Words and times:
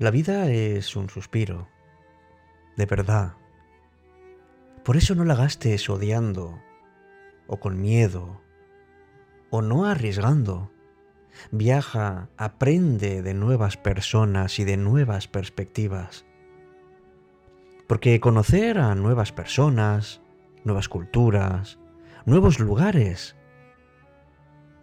La 0.00 0.10
vida 0.10 0.50
es 0.50 0.96
un 0.96 1.10
suspiro, 1.10 1.68
de 2.78 2.86
verdad. 2.86 3.34
Por 4.82 4.96
eso 4.96 5.14
no 5.14 5.26
la 5.26 5.34
gastes 5.34 5.90
odiando, 5.90 6.58
o 7.46 7.60
con 7.60 7.78
miedo, 7.78 8.40
o 9.50 9.60
no 9.60 9.84
arriesgando. 9.84 10.72
Viaja, 11.50 12.30
aprende 12.38 13.20
de 13.20 13.34
nuevas 13.34 13.76
personas 13.76 14.58
y 14.58 14.64
de 14.64 14.78
nuevas 14.78 15.28
perspectivas. 15.28 16.24
Porque 17.86 18.20
conocer 18.20 18.78
a 18.78 18.94
nuevas 18.94 19.32
personas, 19.32 20.22
nuevas 20.64 20.88
culturas, 20.88 21.78
nuevos 22.24 22.58
lugares, 22.58 23.36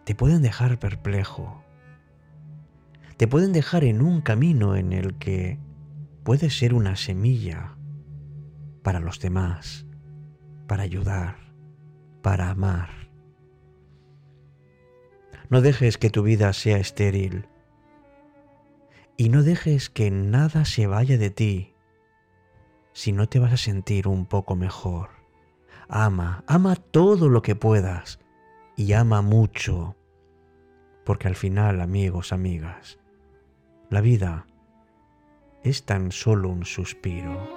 te 0.04 0.14
pueden 0.14 0.44
dejar 0.44 0.78
perplejo 0.78 1.64
te 3.18 3.28
pueden 3.28 3.52
dejar 3.52 3.84
en 3.84 4.02
un 4.02 4.22
camino 4.22 4.76
en 4.76 4.94
el 4.94 5.18
que 5.18 5.60
puedes 6.24 6.58
ser 6.58 6.76
una 6.76 6.96
semilla 6.96 7.76
para 8.84 9.00
los 9.00 9.20
demás, 9.20 9.88
para 10.68 10.84
ayudar, 10.84 11.38
para 12.22 12.52
amar. 12.52 12.90
No 15.50 15.62
dejes 15.62 15.98
que 15.98 16.12
tu 16.12 16.22
vida 16.22 16.54
sea 16.54 16.78
estéril 16.78 17.48
y 19.18 19.30
no 19.30 19.42
dejes 19.42 19.90
que 19.90 20.12
nada 20.12 20.64
se 20.66 20.86
vaya 20.86 21.18
de 21.18 21.32
ti 21.32 21.74
si 22.94 23.14
no 23.14 23.28
te 23.28 23.40
vas 23.40 23.54
a 23.54 23.58
sentir 23.58 24.08
un 24.08 24.28
poco 24.28 24.56
mejor. 24.56 25.10
Ama, 25.90 26.44
ama 26.46 26.76
todo 26.76 27.30
lo 27.30 27.42
que 27.42 27.56
puedas 27.56 28.20
y 28.76 28.94
ama 28.94 29.22
mucho, 29.22 29.96
porque 31.04 31.28
al 31.28 31.36
final, 31.36 31.82
amigos, 31.82 32.34
amigas, 32.34 33.00
la 33.90 34.02
vida 34.02 34.46
es 35.64 35.86
tan 35.86 36.12
solo 36.12 36.50
un 36.50 36.66
suspiro. 36.66 37.56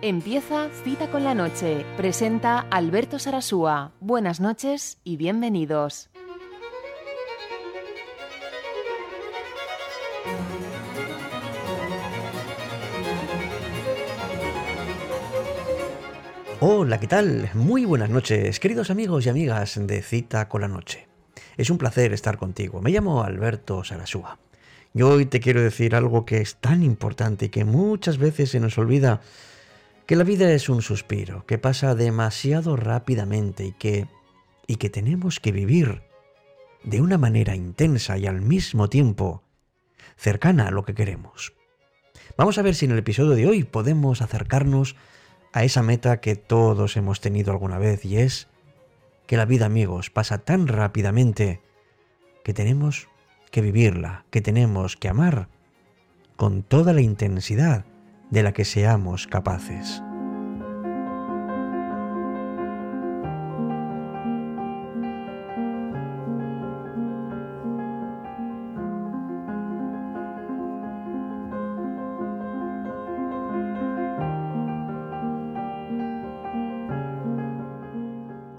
Empieza 0.00 0.68
Cita 0.82 1.10
con 1.10 1.22
la 1.22 1.34
Noche. 1.34 1.86
Presenta 1.96 2.66
Alberto 2.70 3.18
Sarasúa. 3.20 3.92
Buenas 4.00 4.40
noches 4.40 4.98
y 5.04 5.16
bienvenidos. 5.16 6.10
Hola, 16.64 17.00
¿qué 17.00 17.08
tal? 17.08 17.50
Muy 17.54 17.84
buenas 17.84 18.08
noches, 18.08 18.60
queridos 18.60 18.88
amigos 18.88 19.26
y 19.26 19.28
amigas 19.28 19.84
de 19.84 20.00
Cita 20.00 20.48
con 20.48 20.60
la 20.60 20.68
Noche. 20.68 21.08
Es 21.56 21.70
un 21.70 21.76
placer 21.76 22.12
estar 22.12 22.38
contigo. 22.38 22.80
Me 22.80 22.92
llamo 22.92 23.24
Alberto 23.24 23.82
Sarasúa. 23.82 24.38
Y 24.94 25.02
hoy 25.02 25.26
te 25.26 25.40
quiero 25.40 25.60
decir 25.60 25.96
algo 25.96 26.24
que 26.24 26.40
es 26.40 26.54
tan 26.54 26.84
importante 26.84 27.46
y 27.46 27.48
que 27.48 27.64
muchas 27.64 28.16
veces 28.16 28.50
se 28.50 28.60
nos 28.60 28.78
olvida, 28.78 29.22
que 30.06 30.14
la 30.14 30.22
vida 30.22 30.52
es 30.52 30.68
un 30.68 30.82
suspiro, 30.82 31.44
que 31.46 31.58
pasa 31.58 31.96
demasiado 31.96 32.76
rápidamente 32.76 33.64
y 33.64 33.72
que, 33.72 34.06
y 34.68 34.76
que 34.76 34.88
tenemos 34.88 35.40
que 35.40 35.50
vivir 35.50 36.02
de 36.84 37.00
una 37.00 37.18
manera 37.18 37.56
intensa 37.56 38.18
y 38.18 38.28
al 38.28 38.40
mismo 38.40 38.88
tiempo 38.88 39.42
cercana 40.16 40.68
a 40.68 40.70
lo 40.70 40.84
que 40.84 40.94
queremos. 40.94 41.54
Vamos 42.36 42.56
a 42.56 42.62
ver 42.62 42.76
si 42.76 42.84
en 42.84 42.92
el 42.92 42.98
episodio 42.98 43.32
de 43.32 43.48
hoy 43.48 43.64
podemos 43.64 44.22
acercarnos 44.22 44.94
esa 45.54 45.82
meta 45.82 46.20
que 46.20 46.36
todos 46.36 46.96
hemos 46.96 47.20
tenido 47.20 47.52
alguna 47.52 47.78
vez 47.78 48.04
y 48.04 48.16
es 48.16 48.48
que 49.26 49.36
la 49.36 49.44
vida 49.44 49.66
amigos 49.66 50.10
pasa 50.10 50.38
tan 50.38 50.66
rápidamente 50.66 51.60
que 52.44 52.54
tenemos 52.54 53.08
que 53.50 53.60
vivirla, 53.60 54.24
que 54.30 54.40
tenemos 54.40 54.96
que 54.96 55.08
amar 55.08 55.48
con 56.36 56.62
toda 56.62 56.92
la 56.92 57.02
intensidad 57.02 57.84
de 58.30 58.42
la 58.42 58.52
que 58.52 58.64
seamos 58.64 59.26
capaces. 59.26 60.02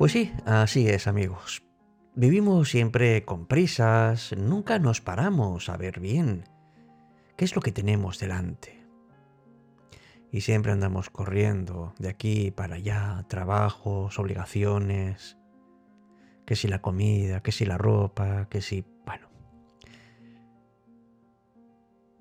Pues 0.03 0.11
sí, 0.11 0.33
así 0.43 0.89
es 0.89 1.07
amigos. 1.07 1.63
Vivimos 2.13 2.67
siempre 2.67 3.23
con 3.23 3.45
prisas, 3.45 4.35
nunca 4.37 4.77
nos 4.77 4.99
paramos 4.99 5.69
a 5.69 5.77
ver 5.77 6.01
bien 6.01 6.43
qué 7.37 7.45
es 7.45 7.55
lo 7.55 7.61
que 7.61 7.71
tenemos 7.71 8.19
delante. 8.19 8.85
Y 10.29 10.41
siempre 10.41 10.73
andamos 10.73 11.09
corriendo 11.09 11.95
de 11.99 12.09
aquí 12.09 12.51
para 12.51 12.75
allá, 12.75 13.23
trabajos, 13.29 14.19
obligaciones, 14.19 15.37
que 16.45 16.57
si 16.57 16.67
la 16.67 16.81
comida, 16.81 17.41
que 17.41 17.53
si 17.53 17.63
la 17.63 17.77
ropa, 17.77 18.49
que 18.49 18.59
si... 18.59 18.83
bueno. 19.05 19.29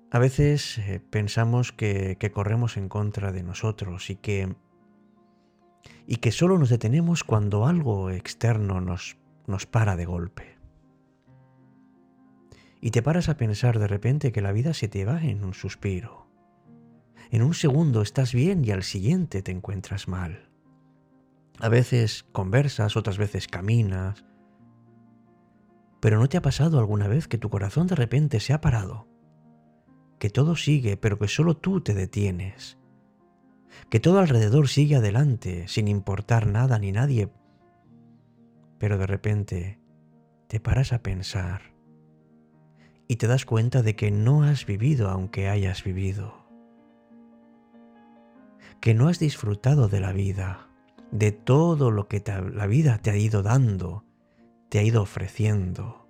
A 0.09 0.19
veces 0.19 0.77
eh, 0.77 1.01
pensamos 1.01 1.73
que, 1.73 2.15
que 2.17 2.31
corremos 2.31 2.77
en 2.77 2.87
contra 2.87 3.33
de 3.33 3.43
nosotros 3.43 4.09
y 4.09 4.15
que 4.15 4.55
y 6.05 6.17
que 6.17 6.31
solo 6.31 6.57
nos 6.57 6.69
detenemos 6.69 7.23
cuando 7.23 7.65
algo 7.65 8.09
externo 8.09 8.81
nos, 8.81 9.17
nos 9.47 9.65
para 9.65 9.95
de 9.95 10.05
golpe. 10.05 10.57
Y 12.81 12.91
te 12.91 13.01
paras 13.01 13.29
a 13.29 13.37
pensar 13.37 13.79
de 13.79 13.87
repente 13.87 14.31
que 14.31 14.41
la 14.41 14.51
vida 14.51 14.73
se 14.73 14.89
te 14.89 15.05
va 15.05 15.23
en 15.23 15.43
un 15.43 15.53
suspiro. 15.53 16.27
En 17.31 17.41
un 17.41 17.53
segundo 17.53 18.01
estás 18.01 18.33
bien 18.33 18.65
y 18.65 18.71
al 18.71 18.83
siguiente 18.83 19.41
te 19.41 19.51
encuentras 19.51 20.07
mal. 20.07 20.49
A 21.59 21.69
veces 21.69 22.25
conversas, 22.31 22.97
otras 22.97 23.17
veces 23.17 23.47
caminas. 23.47 24.25
Pero 26.01 26.19
¿no 26.19 26.27
te 26.27 26.35
ha 26.35 26.41
pasado 26.41 26.79
alguna 26.79 27.07
vez 27.07 27.29
que 27.29 27.37
tu 27.37 27.49
corazón 27.49 27.87
de 27.87 27.95
repente 27.95 28.41
se 28.41 28.51
ha 28.51 28.59
parado? 28.59 29.07
Que 30.19 30.29
todo 30.29 30.57
sigue, 30.57 30.97
pero 30.97 31.17
que 31.17 31.29
solo 31.29 31.55
tú 31.55 31.79
te 31.79 31.93
detienes 31.93 32.77
que 33.89 33.99
todo 33.99 34.19
alrededor 34.19 34.67
sigue 34.67 34.95
adelante 34.95 35.67
sin 35.67 35.87
importar 35.87 36.47
nada 36.47 36.79
ni 36.79 36.91
nadie. 36.91 37.29
Pero 38.79 38.97
de 38.97 39.07
repente 39.07 39.79
te 40.47 40.59
paras 40.59 40.93
a 40.93 41.01
pensar 41.03 41.73
y 43.07 43.17
te 43.17 43.27
das 43.27 43.45
cuenta 43.45 43.81
de 43.81 43.95
que 43.95 44.11
no 44.11 44.43
has 44.43 44.65
vivido 44.65 45.09
aunque 45.09 45.49
hayas 45.49 45.83
vivido, 45.83 46.45
que 48.79 48.93
no 48.93 49.07
has 49.07 49.19
disfrutado 49.19 49.87
de 49.87 49.99
la 49.99 50.11
vida, 50.13 50.67
de 51.11 51.31
todo 51.31 51.91
lo 51.91 52.07
que 52.07 52.23
la 52.53 52.67
vida 52.67 52.97
te 52.97 53.11
ha 53.11 53.17
ido 53.17 53.43
dando, 53.43 54.03
te 54.69 54.79
ha 54.79 54.83
ido 54.83 55.01
ofreciendo. 55.01 56.07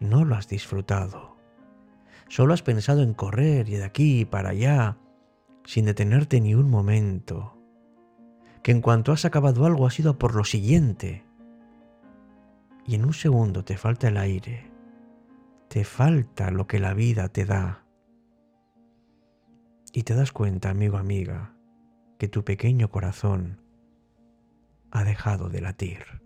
No 0.00 0.24
lo 0.24 0.34
has 0.34 0.48
disfrutado. 0.48 1.36
Solo 2.28 2.54
has 2.54 2.62
pensado 2.62 3.02
en 3.02 3.14
correr 3.14 3.68
y 3.68 3.76
de 3.76 3.84
aquí 3.84 4.24
para 4.24 4.50
allá, 4.50 4.96
sin 5.66 5.84
detenerte 5.84 6.40
ni 6.40 6.54
un 6.54 6.70
momento, 6.70 7.58
que 8.62 8.70
en 8.72 8.80
cuanto 8.80 9.12
has 9.12 9.24
acabado 9.24 9.66
algo 9.66 9.86
has 9.86 9.98
ido 9.98 10.18
por 10.18 10.34
lo 10.34 10.44
siguiente, 10.44 11.24
y 12.86 12.94
en 12.94 13.04
un 13.04 13.12
segundo 13.12 13.64
te 13.64 13.76
falta 13.76 14.08
el 14.08 14.16
aire, 14.16 14.70
te 15.68 15.84
falta 15.84 16.50
lo 16.50 16.66
que 16.66 16.78
la 16.78 16.94
vida 16.94 17.28
te 17.28 17.44
da, 17.44 17.84
y 19.92 20.04
te 20.04 20.14
das 20.14 20.30
cuenta, 20.30 20.70
amigo, 20.70 20.98
amiga, 20.98 21.54
que 22.18 22.28
tu 22.28 22.44
pequeño 22.44 22.90
corazón 22.90 23.60
ha 24.90 25.04
dejado 25.04 25.48
de 25.48 25.60
latir. 25.60 26.25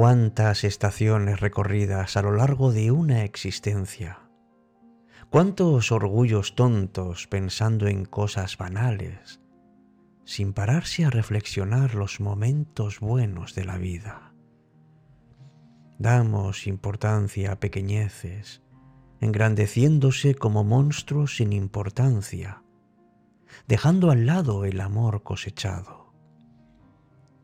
Cuántas 0.00 0.64
estaciones 0.64 1.40
recorridas 1.40 2.16
a 2.16 2.22
lo 2.22 2.32
largo 2.32 2.72
de 2.72 2.90
una 2.90 3.22
existencia. 3.22 4.30
Cuántos 5.28 5.92
orgullos 5.92 6.54
tontos 6.54 7.26
pensando 7.26 7.86
en 7.86 8.06
cosas 8.06 8.56
banales, 8.56 9.42
sin 10.24 10.54
pararse 10.54 11.04
a 11.04 11.10
reflexionar 11.10 11.94
los 11.94 12.18
momentos 12.18 13.00
buenos 13.00 13.54
de 13.54 13.66
la 13.66 13.76
vida. 13.76 14.32
Damos 15.98 16.66
importancia 16.66 17.52
a 17.52 17.60
pequeñeces, 17.60 18.62
engrandeciéndose 19.20 20.34
como 20.34 20.64
monstruos 20.64 21.36
sin 21.36 21.52
importancia, 21.52 22.62
dejando 23.68 24.10
al 24.10 24.24
lado 24.24 24.64
el 24.64 24.80
amor 24.80 25.22
cosechado, 25.22 26.14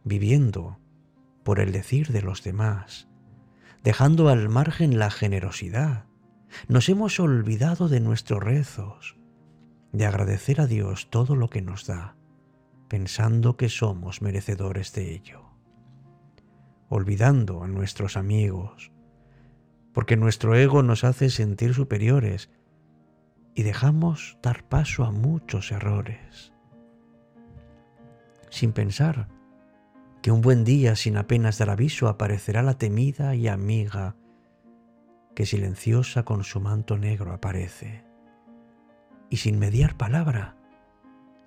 viviendo 0.04 0.78
por 1.46 1.60
el 1.60 1.70
decir 1.70 2.08
de 2.08 2.22
los 2.22 2.42
demás, 2.42 3.06
dejando 3.84 4.30
al 4.30 4.48
margen 4.48 4.98
la 4.98 5.12
generosidad. 5.12 6.06
Nos 6.66 6.88
hemos 6.88 7.20
olvidado 7.20 7.88
de 7.88 8.00
nuestros 8.00 8.42
rezos, 8.42 9.16
de 9.92 10.06
agradecer 10.06 10.60
a 10.60 10.66
Dios 10.66 11.08
todo 11.08 11.36
lo 11.36 11.48
que 11.48 11.62
nos 11.62 11.86
da 11.86 12.16
pensando 12.88 13.56
que 13.56 13.68
somos 13.68 14.22
merecedores 14.22 14.92
de 14.92 15.14
ello, 15.14 15.52
olvidando 16.88 17.62
a 17.62 17.68
nuestros 17.68 18.16
amigos, 18.16 18.90
porque 19.92 20.16
nuestro 20.16 20.56
ego 20.56 20.82
nos 20.82 21.04
hace 21.04 21.30
sentir 21.30 21.74
superiores 21.74 22.50
y 23.54 23.62
dejamos 23.62 24.36
dar 24.42 24.64
paso 24.68 25.04
a 25.04 25.12
muchos 25.12 25.70
errores, 25.70 26.52
sin 28.50 28.72
pensar 28.72 29.35
que 30.26 30.32
un 30.32 30.40
buen 30.40 30.64
día 30.64 30.96
sin 30.96 31.18
apenas 31.18 31.58
dar 31.58 31.70
aviso 31.70 32.08
aparecerá 32.08 32.60
la 32.64 32.76
temida 32.76 33.36
y 33.36 33.46
amiga 33.46 34.16
que 35.36 35.46
silenciosa 35.46 36.24
con 36.24 36.42
su 36.42 36.60
manto 36.60 36.98
negro 36.98 37.32
aparece, 37.32 38.02
y 39.30 39.36
sin 39.36 39.60
mediar 39.60 39.96
palabra 39.96 40.56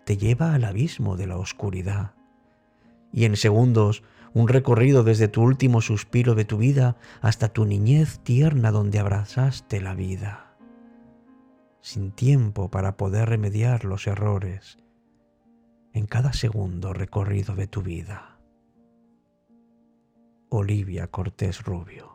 te 0.06 0.16
lleva 0.16 0.54
al 0.54 0.64
abismo 0.64 1.18
de 1.18 1.28
la 1.28 1.36
oscuridad. 1.36 2.14
Y 3.12 3.26
en 3.26 3.36
segundos, 3.36 4.02
un 4.34 4.48
recorrido 4.48 5.04
desde 5.04 5.28
tu 5.28 5.42
último 5.42 5.82
suspiro 5.82 6.34
de 6.34 6.46
tu 6.46 6.58
vida 6.58 6.96
hasta 7.20 7.50
tu 7.50 7.66
niñez 7.66 8.22
tierna 8.22 8.72
donde 8.72 9.00
abrazaste 9.00 9.82
la 9.82 9.94
vida, 9.94 10.56
sin 11.82 12.14
tiempo 12.14 12.72
para 12.72 12.96
poder 12.96 13.28
remediar 13.28 13.84
los 13.84 14.08
errores 14.08 14.80
en 15.92 16.06
cada 16.06 16.32
segundo 16.32 16.94
recorrido 16.94 17.56
de 17.56 17.68
tu 17.68 17.82
vida. 17.82 18.39
Olivia 20.52 21.06
Cortés 21.08 21.62
Rubio 21.64 22.09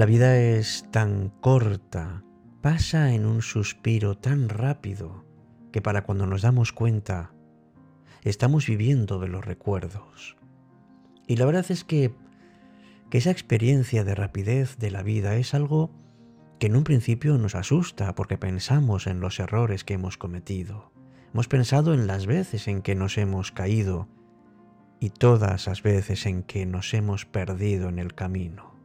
La 0.00 0.06
vida 0.06 0.38
es 0.38 0.86
tan 0.90 1.28
corta, 1.28 2.24
pasa 2.62 3.12
en 3.12 3.26
un 3.26 3.42
suspiro 3.42 4.16
tan 4.16 4.48
rápido, 4.48 5.26
que 5.72 5.82
para 5.82 6.04
cuando 6.04 6.24
nos 6.24 6.40
damos 6.40 6.72
cuenta, 6.72 7.34
estamos 8.22 8.66
viviendo 8.66 9.18
de 9.18 9.28
los 9.28 9.44
recuerdos. 9.44 10.38
Y 11.26 11.36
la 11.36 11.44
verdad 11.44 11.66
es 11.68 11.84
que, 11.84 12.14
que 13.10 13.18
esa 13.18 13.30
experiencia 13.30 14.02
de 14.02 14.14
rapidez 14.14 14.78
de 14.78 14.90
la 14.90 15.02
vida 15.02 15.36
es 15.36 15.52
algo 15.52 15.90
que 16.58 16.68
en 16.68 16.76
un 16.76 16.84
principio 16.84 17.36
nos 17.36 17.54
asusta 17.54 18.14
porque 18.14 18.38
pensamos 18.38 19.06
en 19.06 19.20
los 19.20 19.38
errores 19.38 19.84
que 19.84 19.92
hemos 19.92 20.16
cometido. 20.16 20.94
Hemos 21.34 21.46
pensado 21.46 21.92
en 21.92 22.06
las 22.06 22.24
veces 22.24 22.68
en 22.68 22.80
que 22.80 22.94
nos 22.94 23.18
hemos 23.18 23.52
caído 23.52 24.08
y 24.98 25.10
todas 25.10 25.66
las 25.66 25.82
veces 25.82 26.24
en 26.24 26.42
que 26.42 26.64
nos 26.64 26.94
hemos 26.94 27.26
perdido 27.26 27.90
en 27.90 27.98
el 27.98 28.14
camino. 28.14 28.79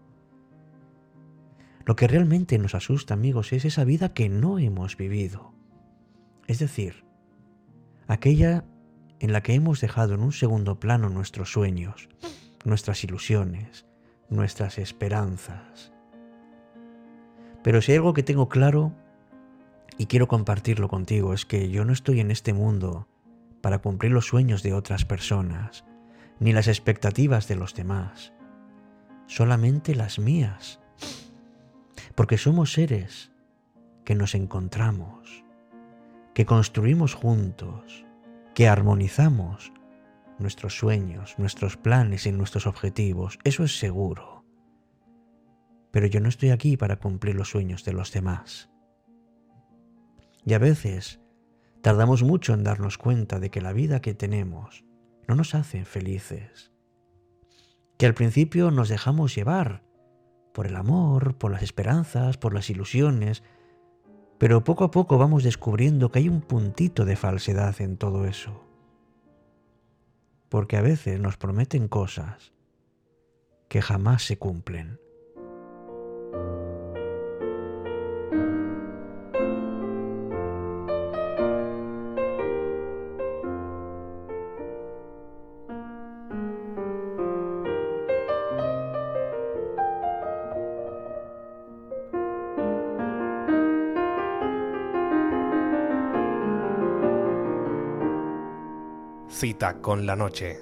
Lo 1.86 1.96
que 1.96 2.08
realmente 2.08 2.58
nos 2.58 2.74
asusta, 2.74 3.14
amigos, 3.14 3.54
es 3.54 3.64
esa 3.64 3.84
vida 3.84 4.14
que 4.14 4.28
no 4.28 4.58
hemos 4.58 4.98
vivido. 4.98 5.54
Es 6.48 6.58
decir, 6.58 7.06
aquella 8.08 8.66
en 9.20 9.32
la 9.32 9.42
que 9.42 9.54
hemos 9.54 9.82
dejado 9.82 10.16
en 10.16 10.22
un 10.22 10.32
segundo 10.32 10.80
plano 10.80 11.10
nuestros 11.10 11.52
sueños, 11.52 12.10
nuestras 12.64 13.04
ilusiones, 13.04 13.86
nuestras 14.30 14.80
esperanzas. 14.80 15.94
Pero 17.64 17.82
si 17.82 17.92
hay 17.92 17.98
algo 17.98 18.14
que 18.14 18.24
tengo 18.24 18.50
claro 18.50 18.92
y 19.98 20.08
quiero 20.08 20.28
compartirlo 20.28 20.88
contigo 20.88 21.34
es 21.34 21.46
que 21.46 21.70
yo 21.70 21.86
no 21.86 21.94
estoy 21.94 22.20
en 22.20 22.32
este 22.32 22.54
mundo 22.54 23.08
para 23.62 23.80
cumplir 23.80 24.12
los 24.12 24.26
sueños 24.26 24.64
de 24.64 24.74
otras 24.74 25.06
personas, 25.06 25.86
ni 26.40 26.52
las 26.52 26.68
expectativas 26.68 27.48
de 27.48 27.56
los 27.56 27.76
demás, 27.76 28.34
solamente 29.28 29.96
las 29.96 30.20
mías 30.20 30.80
porque 32.16 32.38
somos 32.38 32.74
seres 32.74 33.32
que 34.06 34.16
nos 34.16 34.36
encontramos, 34.36 35.44
que 36.34 36.46
construimos 36.46 37.14
juntos, 37.14 38.06
que 38.54 38.68
armonizamos 38.68 39.74
nuestros 40.40 40.78
sueños, 40.78 41.36
nuestros 41.38 41.78
planes 41.78 42.26
y 42.26 42.32
nuestros 42.32 42.68
objetivos. 42.68 43.40
Eso 43.44 43.64
es 43.64 43.78
seguro. 43.78 44.46
Pero 45.92 46.08
yo 46.08 46.20
no 46.20 46.30
estoy 46.30 46.50
aquí 46.50 46.78
para 46.78 46.98
cumplir 46.98 47.36
los 47.36 47.50
sueños 47.50 47.84
de 47.86 47.94
los 47.94 48.12
demás. 48.12 48.70
Y 50.46 50.54
a 50.54 50.60
veces 50.60 51.22
tardamos 51.82 52.24
mucho 52.24 52.54
en 52.54 52.64
darnos 52.64 52.98
cuenta 52.98 53.40
de 53.40 53.50
que 53.50 53.62
la 53.62 53.74
vida 53.74 54.02
que 54.02 54.14
tenemos 54.14 54.86
no 55.28 55.36
nos 55.36 55.56
hace 55.56 55.86
felices. 55.86 56.72
Que 57.98 58.06
al 58.06 58.14
principio 58.14 58.72
nos 58.72 58.90
dejamos 58.90 59.36
llevar 59.36 59.84
por 60.56 60.68
el 60.68 60.78
amor, 60.78 61.36
por 61.36 61.52
las 61.52 61.64
esperanzas, 61.64 62.38
por 62.38 62.54
las 62.54 62.70
ilusiones, 62.70 63.44
pero 64.38 64.64
poco 64.64 64.86
a 64.86 64.92
poco 64.92 65.18
vamos 65.18 65.44
descubriendo 65.44 66.12
que 66.12 66.20
hay 66.20 66.30
un 66.30 66.40
puntito 66.40 67.04
de 67.04 67.18
falsedad 67.18 67.82
en 67.82 67.98
todo 67.98 68.26
eso. 68.26 68.64
Porque 70.48 70.78
a 70.78 70.82
veces 70.82 71.20
nos 71.20 71.36
prometen 71.36 71.90
cosas 71.90 72.54
que 73.68 73.82
jamás 73.82 74.24
se 74.24 74.38
cumplen. 74.38 74.98
Con 99.58 100.06
la 100.06 100.18
noche. 100.18 100.60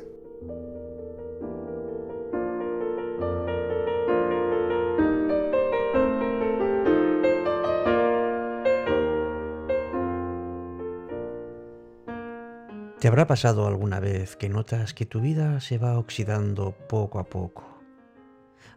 ¿Te 13.00 13.07
habrá 13.07 13.25
pasado 13.25 13.65
alguna 13.65 14.00
vez 14.00 14.35
que 14.35 14.47
notas 14.47 14.93
que 14.93 15.07
tu 15.07 15.21
vida 15.21 15.59
se 15.59 15.79
va 15.79 15.97
oxidando 15.97 16.71
poco 16.88 17.17
a 17.17 17.23
poco? 17.23 17.63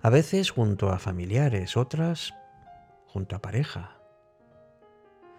A 0.00 0.08
veces 0.08 0.50
junto 0.50 0.88
a 0.90 0.98
familiares, 0.98 1.76
otras 1.76 2.32
junto 3.06 3.36
a 3.36 3.42
pareja. 3.42 3.98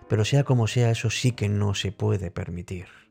Pero 0.07 0.23
sea 0.23 0.43
como 0.43 0.67
sea, 0.67 0.91
eso 0.91 1.09
sí 1.09 1.31
que 1.31 1.49
no 1.49 1.73
se 1.73 1.91
puede 1.91 2.29
permitir 2.29 3.06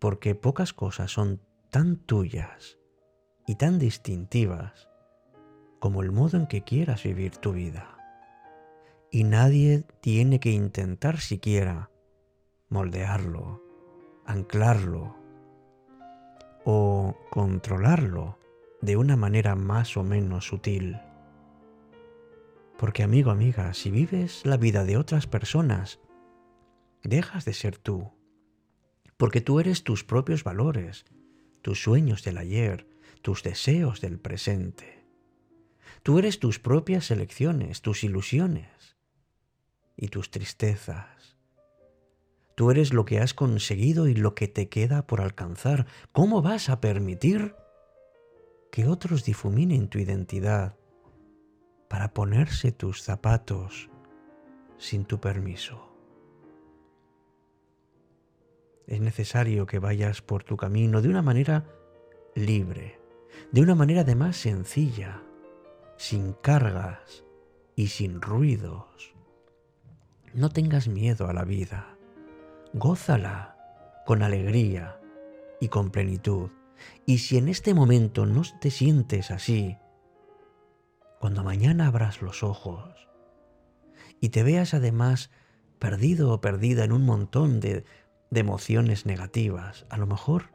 porque 0.00 0.34
pocas 0.34 0.72
cosas 0.72 1.12
son 1.12 1.40
tan 1.70 1.96
tuyas 1.96 2.78
y 3.46 3.54
tan 3.54 3.78
distintivas 3.78 4.88
como 5.78 6.02
el 6.02 6.10
modo 6.10 6.36
en 6.36 6.46
que 6.46 6.62
quieras 6.62 7.04
vivir 7.04 7.36
tu 7.36 7.52
vida. 7.52 7.96
Y 9.10 9.24
nadie 9.24 9.84
tiene 10.00 10.40
que 10.40 10.50
intentar 10.50 11.20
siquiera 11.20 11.90
moldearlo, 12.68 13.62
anclarlo. 14.26 15.16
o 16.64 17.16
controlarlo 17.30 18.38
de 18.82 18.98
una 18.98 19.16
manera 19.16 19.56
más 19.56 19.96
o 19.96 20.04
menos 20.04 20.46
sutil. 20.46 21.00
Porque 22.78 23.02
amigo, 23.02 23.30
amiga, 23.30 23.72
si 23.72 23.90
vives 23.90 24.44
la 24.44 24.58
vida 24.58 24.84
de 24.84 24.98
otras 24.98 25.26
personas, 25.26 26.00
dejas 27.02 27.46
de 27.46 27.54
ser 27.54 27.78
tú. 27.78 28.12
Porque 29.20 29.42
tú 29.42 29.60
eres 29.60 29.84
tus 29.84 30.02
propios 30.02 30.44
valores, 30.44 31.04
tus 31.60 31.82
sueños 31.82 32.24
del 32.24 32.38
ayer, 32.38 32.86
tus 33.20 33.42
deseos 33.42 34.00
del 34.00 34.18
presente. 34.18 35.04
Tú 36.02 36.18
eres 36.18 36.38
tus 36.40 36.58
propias 36.58 37.10
elecciones, 37.10 37.82
tus 37.82 38.02
ilusiones 38.02 38.96
y 39.94 40.08
tus 40.08 40.30
tristezas. 40.30 41.36
Tú 42.54 42.70
eres 42.70 42.94
lo 42.94 43.04
que 43.04 43.18
has 43.20 43.34
conseguido 43.34 44.08
y 44.08 44.14
lo 44.14 44.34
que 44.34 44.48
te 44.48 44.70
queda 44.70 45.06
por 45.06 45.20
alcanzar. 45.20 45.86
¿Cómo 46.12 46.40
vas 46.40 46.70
a 46.70 46.80
permitir 46.80 47.54
que 48.72 48.86
otros 48.86 49.22
difuminen 49.22 49.88
tu 49.88 49.98
identidad 49.98 50.78
para 51.90 52.14
ponerse 52.14 52.72
tus 52.72 53.02
zapatos 53.02 53.90
sin 54.78 55.04
tu 55.04 55.20
permiso? 55.20 55.89
Es 58.90 59.00
necesario 59.00 59.66
que 59.66 59.78
vayas 59.78 60.20
por 60.20 60.42
tu 60.42 60.56
camino 60.56 61.00
de 61.00 61.08
una 61.08 61.22
manera 61.22 61.64
libre, 62.34 62.98
de 63.52 63.60
una 63.60 63.76
manera 63.76 64.00
además 64.00 64.36
sencilla, 64.36 65.22
sin 65.96 66.32
cargas 66.32 67.24
y 67.76 67.86
sin 67.86 68.20
ruidos. 68.20 69.14
No 70.34 70.50
tengas 70.50 70.88
miedo 70.88 71.28
a 71.28 71.32
la 71.32 71.44
vida, 71.44 71.96
gózala 72.72 73.56
con 74.06 74.24
alegría 74.24 75.00
y 75.60 75.68
con 75.68 75.90
plenitud. 75.90 76.50
Y 77.06 77.18
si 77.18 77.38
en 77.38 77.46
este 77.48 77.74
momento 77.74 78.26
no 78.26 78.42
te 78.60 78.72
sientes 78.72 79.30
así, 79.30 79.78
cuando 81.20 81.44
mañana 81.44 81.86
abras 81.86 82.22
los 82.22 82.42
ojos 82.42 83.08
y 84.20 84.30
te 84.30 84.42
veas 84.42 84.74
además 84.74 85.30
perdido 85.78 86.32
o 86.32 86.40
perdida 86.40 86.82
en 86.82 86.90
un 86.90 87.06
montón 87.06 87.60
de, 87.60 87.84
de 88.30 88.40
emociones 88.40 89.06
negativas, 89.06 89.86
a 89.90 89.96
lo 89.96 90.06
mejor 90.06 90.50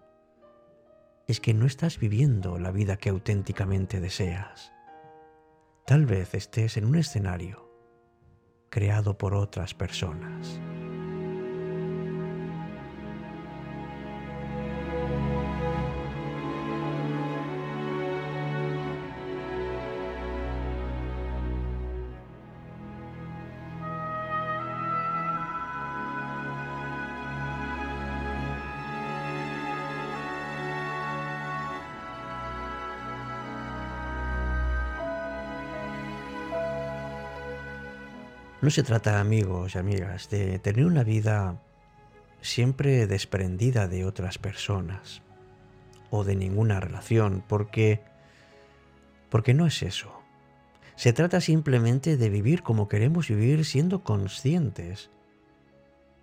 es 1.28 1.40
que 1.40 1.54
no 1.54 1.66
estás 1.66 2.00
viviendo 2.00 2.60
la 2.60 2.72
vida 2.72 2.98
que 2.98 3.10
auténticamente 3.10 4.00
deseas. 4.00 4.72
Tal 5.86 6.06
vez 6.06 6.34
estés 6.34 6.78
en 6.78 6.86
un 6.86 6.96
escenario 6.96 7.70
creado 8.70 9.18
por 9.18 9.34
otras 9.36 9.74
personas. 9.74 10.60
No 38.66 38.72
se 38.72 38.82
trata, 38.82 39.20
amigos 39.20 39.76
y 39.76 39.78
amigas, 39.78 40.32
de 40.32 40.58
tener 40.58 40.88
una 40.88 41.04
vida 41.04 41.62
siempre 42.42 43.06
desprendida 43.06 43.88
de 43.88 44.06
otras 44.06 44.40
personas 44.40 45.22
o 46.10 46.24
de 46.24 46.36
ninguna 46.36 46.80
relación, 46.80 47.44
porque 47.48 48.02
porque 49.30 49.54
no 49.54 49.68
es 49.68 49.84
eso. 49.84 50.20
Se 50.96 51.14
trata 51.14 51.42
simplemente 51.42 52.18
de 52.18 52.28
vivir 52.32 52.64
como 52.64 52.88
queremos 52.88 53.28
vivir 53.28 53.66
siendo 53.66 54.04
conscientes 54.04 55.12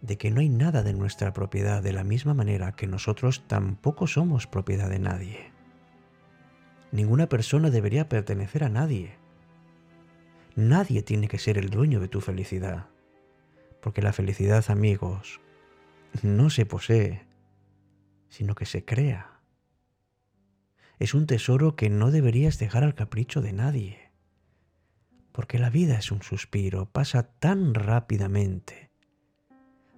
de 0.01 0.19
que 0.19 0.33
no 0.33 0.41
hay 0.41 0.49
nada 0.49 0.83
de 0.83 0.95
nuestra 0.95 1.33
propiedad 1.33 1.81
de 1.81 1.93
la 1.93 2.03
misma 2.03 2.35
manera 2.35 2.73
que 2.73 2.89
nosotros 2.89 3.45
tampoco 3.47 4.09
somos 4.09 4.49
propiedad 4.49 4.91
de 4.91 4.99
nadie. 4.99 5.53
Ninguna 6.91 7.29
persona 7.29 7.71
debería 7.71 8.09
pertenecer 8.09 8.65
a 8.65 8.69
nadie. 8.69 9.22
Nadie 10.55 11.03
tiene 11.03 11.29
que 11.29 11.39
ser 11.39 11.59
el 11.59 11.71
dueño 11.71 12.01
de 12.01 12.09
tu 12.09 12.21
felicidad, 12.21 12.89
porque 13.81 14.03
la 14.03 14.13
felicidad, 14.13 14.65
amigos, 14.69 15.41
no 16.23 16.51
se 16.51 16.67
posee, 16.67 17.27
sino 18.29 18.55
que 18.55 18.67
se 18.67 18.85
crea. 18.85 19.41
Es 20.99 21.15
un 21.15 21.27
tesoro 21.27 21.75
que 21.75 21.91
no 21.91 22.11
deberías 22.11 22.59
dejar 22.59 22.85
al 22.85 22.95
capricho 22.95 23.41
de 23.41 23.53
nadie, 23.53 24.11
porque 25.33 25.59
la 25.59 25.71
vida 25.71 25.99
es 25.99 26.13
un 26.13 26.23
suspiro, 26.23 26.87
pasa 26.91 27.23
tan 27.23 27.75
rápidamente. 27.75 28.91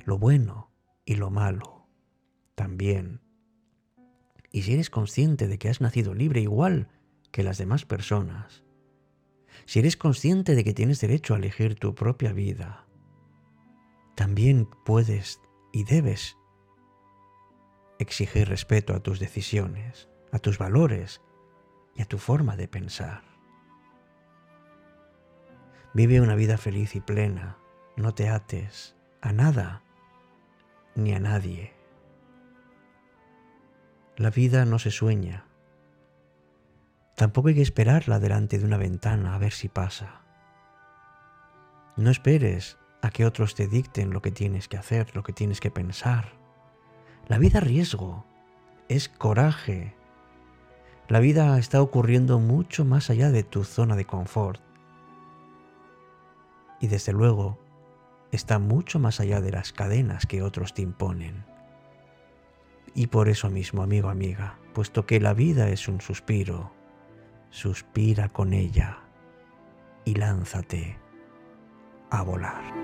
Lo 0.05 0.19
bueno 0.19 0.71
y 1.05 1.17
lo 1.17 1.31
malo 1.31 1.87
también. 2.55 3.21
Y 4.51 4.63
si 4.63 4.75
eres 4.75 4.89
consciente 4.89 5.49
de 5.49 5.59
que 5.59 5.69
has 5.69 5.81
nacido 5.81 6.15
libre 6.15 6.41
igual 6.41 6.89
que 7.33 7.43
las 7.43 7.59
demás 7.59 7.85
personas, 7.85 8.64
si 9.67 9.79
eres 9.79 9.97
consciente 9.97 10.55
de 10.55 10.65
que 10.65 10.75
tienes 10.75 11.01
derecho 11.01 11.35
a 11.35 11.39
elegir 11.39 11.75
tu 11.77 11.95
propia 11.95 12.33
vida, 12.33 12.87
también 14.15 14.69
puedes 14.85 15.41
y 15.73 15.85
debes 15.85 16.37
exigir 17.99 18.49
respeto 18.49 18.95
a 18.95 19.01
tus 19.01 19.19
decisiones, 19.19 20.09
a 20.33 20.39
tus 20.39 20.59
valores 20.59 21.21
y 21.95 22.03
a 22.03 22.05
tu 22.05 22.19
forma 22.19 22.57
de 22.57 22.69
pensar. 22.69 23.23
Vive 25.95 26.21
una 26.21 26.35
vida 26.35 26.59
feliz 26.59 26.97
y 26.97 27.01
plena, 27.01 27.59
no 27.97 28.15
te 28.15 28.29
ates 28.29 28.97
a 29.21 29.33
nada 29.33 29.83
ni 30.95 31.13
a 31.13 31.21
nadie. 31.21 31.73
La 34.17 34.31
vida 34.31 34.65
no 34.65 34.79
se 34.79 34.91
sueña, 34.91 35.47
Tampoco 37.15 37.49
hay 37.49 37.55
que 37.55 37.63
esperarla 37.63 38.19
delante 38.19 38.59
de 38.59 38.65
una 38.65 38.77
ventana 38.77 39.35
a 39.35 39.39
ver 39.39 39.53
si 39.53 39.69
pasa. 39.69 40.21
No 41.97 42.11
esperes 42.11 42.79
a 43.03 43.11
que 43.11 43.25
otros 43.25 43.55
te 43.55 43.69
dicten 43.69 44.11
lo 44.11 44.21
que 44.21 44.33
tienes 44.33 44.67
que 44.67 44.77
hacer, 44.77 45.15
lo 45.15 45.23
que 45.23 45.33
tienes 45.33 45.61
que 45.61 45.71
pensar. 45.71 46.33
La 47.29 47.39
vida 47.39 47.61
riesgo, 47.61 48.25
es 48.89 49.09
coraje. 49.09 49.95
La 51.09 51.21
vida 51.21 51.59
está 51.59 51.81
ocurriendo 51.81 52.39
mucho 52.39 52.85
más 52.85 53.11
allá 53.11 53.31
de 53.31 53.45
tu 53.45 53.65
zona 53.65 53.95
de 53.95 54.07
confort. 54.07 54.61
Y 56.81 56.89
desde 56.89 57.13
luego, 57.13 57.59
está 58.33 58.59
mucho 58.59 58.99
más 58.99 59.21
allá 59.21 59.41
de 59.41 59.53
las 59.53 59.73
cadenas 59.73 60.27
que 60.27 60.43
otros 60.43 60.75
te 60.75 60.83
imponen. 60.83 61.45
Y 62.95 63.07
por 63.07 63.29
eso 63.29 63.51
mismo, 63.51 63.83
amigo, 63.83 64.09
amiga, 64.09 64.59
puesto 64.73 65.07
que 65.07 65.21
la 65.21 65.35
vida 65.35 65.69
es 65.69 65.89
un 65.89 66.01
suspiro, 66.01 66.73
suspira 67.55 68.29
con 68.31 68.53
ella 68.53 68.99
y 70.05 70.17
lánzate 70.17 70.99
a 72.11 72.21
volar. 72.23 72.84